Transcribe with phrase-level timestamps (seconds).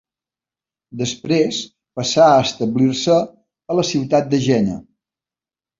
[1.01, 1.59] Després
[2.01, 3.21] passà a establir-se
[3.75, 4.85] a la ciutat de Jena.